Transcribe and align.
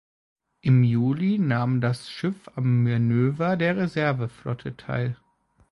Im 0.61 0.83
Juli 0.83 1.37
nahm 1.37 1.79
das 1.79 2.09
Schiff 2.09 2.49
am 2.55 2.81
Manöver 2.81 3.55
der 3.55 3.77
Reserve 3.77 4.29
Flotte 4.29 4.75
teil. 4.75 5.15